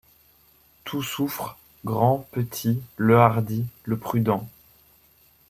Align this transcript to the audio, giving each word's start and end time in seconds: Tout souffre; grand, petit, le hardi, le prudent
Tout 0.83 1.03
souffre; 1.03 1.59
grand, 1.85 2.25
petit, 2.31 2.81
le 2.97 3.17
hardi, 3.19 3.67
le 3.83 3.99
prudent 3.99 4.49